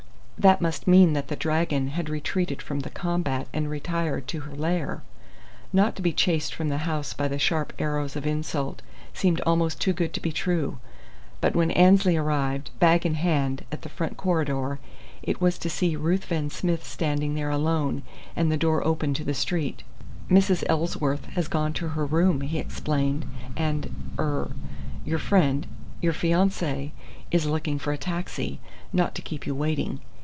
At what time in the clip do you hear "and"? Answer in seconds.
3.53-3.69, 18.35-18.51, 23.55-23.93